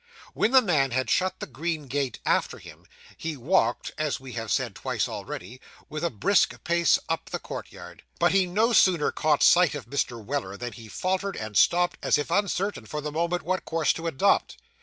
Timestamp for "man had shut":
0.63-1.39